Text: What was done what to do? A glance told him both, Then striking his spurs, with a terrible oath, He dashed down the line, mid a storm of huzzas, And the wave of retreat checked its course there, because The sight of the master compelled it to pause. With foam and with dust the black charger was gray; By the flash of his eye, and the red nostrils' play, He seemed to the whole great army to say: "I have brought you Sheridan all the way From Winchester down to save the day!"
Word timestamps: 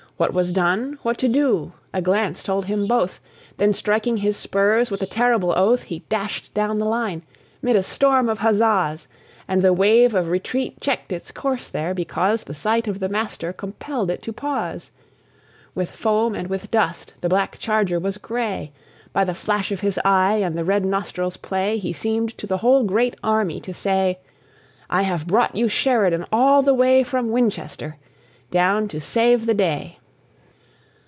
What 0.17 0.35
was 0.35 0.53
done 0.53 0.99
what 1.01 1.17
to 1.17 1.27
do? 1.27 1.71
A 1.95 1.99
glance 1.99 2.43
told 2.43 2.65
him 2.65 2.85
both, 2.85 3.19
Then 3.57 3.73
striking 3.73 4.17
his 4.17 4.37
spurs, 4.37 4.91
with 4.91 5.01
a 5.01 5.07
terrible 5.07 5.51
oath, 5.57 5.81
He 5.81 6.03
dashed 6.09 6.53
down 6.53 6.77
the 6.77 6.85
line, 6.85 7.23
mid 7.63 7.75
a 7.75 7.81
storm 7.81 8.29
of 8.29 8.37
huzzas, 8.37 9.07
And 9.47 9.63
the 9.63 9.73
wave 9.73 10.13
of 10.13 10.27
retreat 10.27 10.79
checked 10.79 11.11
its 11.11 11.31
course 11.31 11.69
there, 11.69 11.95
because 11.95 12.43
The 12.43 12.53
sight 12.53 12.87
of 12.87 12.99
the 12.99 13.09
master 13.09 13.51
compelled 13.51 14.11
it 14.11 14.21
to 14.21 14.31
pause. 14.31 14.91
With 15.73 15.89
foam 15.89 16.35
and 16.35 16.49
with 16.49 16.69
dust 16.69 17.15
the 17.21 17.29
black 17.29 17.57
charger 17.57 17.99
was 17.99 18.19
gray; 18.19 18.71
By 19.13 19.23
the 19.23 19.33
flash 19.33 19.71
of 19.71 19.79
his 19.79 19.99
eye, 20.05 20.35
and 20.35 20.55
the 20.55 20.63
red 20.63 20.85
nostrils' 20.85 21.35
play, 21.37 21.79
He 21.79 21.93
seemed 21.93 22.37
to 22.37 22.45
the 22.45 22.57
whole 22.57 22.83
great 22.83 23.15
army 23.23 23.59
to 23.61 23.73
say: 23.73 24.19
"I 24.87 25.01
have 25.01 25.25
brought 25.25 25.55
you 25.55 25.67
Sheridan 25.67 26.27
all 26.31 26.61
the 26.61 26.75
way 26.75 27.03
From 27.03 27.31
Winchester 27.31 27.97
down 28.51 28.87
to 28.89 29.01
save 29.01 29.47
the 29.47 29.55
day!" 29.55 29.97